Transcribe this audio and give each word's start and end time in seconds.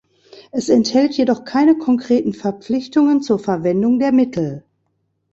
Es 0.51 0.69
enthält 0.69 1.13
jedoch 1.15 1.45
keine 1.45 1.77
konkreten 1.77 2.33
Verpflichtungen 2.33 3.21
zur 3.21 3.37
Verwendung 3.37 3.99
der 3.99 4.11
Mittel. 4.11 4.63